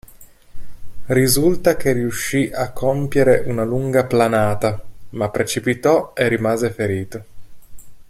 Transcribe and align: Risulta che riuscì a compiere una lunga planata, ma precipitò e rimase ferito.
Risulta 1.05 1.75
che 1.75 1.91
riuscì 1.91 2.49
a 2.51 2.71
compiere 2.71 3.43
una 3.45 3.61
lunga 3.63 4.03
planata, 4.05 4.83
ma 5.09 5.29
precipitò 5.29 6.13
e 6.15 6.27
rimase 6.27 6.71
ferito. 6.71 7.25